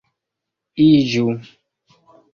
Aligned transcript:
iĝu 0.85 1.27